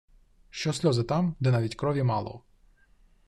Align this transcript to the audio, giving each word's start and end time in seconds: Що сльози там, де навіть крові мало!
Що 0.49 0.73
сльози 0.73 1.03
там, 1.03 1.35
де 1.39 1.51
навіть 1.51 1.75
крові 1.75 2.03
мало! 2.03 2.43